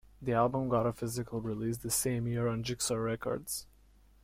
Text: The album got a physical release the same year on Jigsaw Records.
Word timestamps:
The 0.19 0.33
album 0.33 0.67
got 0.67 0.87
a 0.87 0.93
physical 0.93 1.41
release 1.41 1.77
the 1.77 1.91
same 1.91 2.25
year 2.27 2.47
on 2.47 2.63
Jigsaw 2.63 2.95
Records. 2.95 3.67